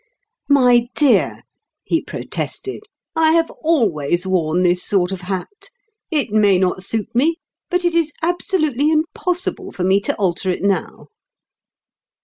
"My 0.49 0.87
dear," 0.95 1.43
he 1.83 2.01
protested, 2.01 2.81
"I 3.15 3.33
have 3.33 3.51
always 3.61 4.25
worn 4.25 4.63
this 4.63 4.83
sort 4.83 5.11
of 5.11 5.21
hat. 5.21 5.69
It 6.09 6.31
may 6.31 6.57
not 6.57 6.81
suit 6.81 7.13
me, 7.13 7.35
but 7.69 7.85
it 7.85 7.93
is 7.93 8.11
absolutely 8.23 8.89
impossible 8.91 9.71
for 9.71 9.83
me 9.83 9.99
to 10.01 10.15
alter 10.15 10.49
it 10.49 10.63
now." 10.63 11.09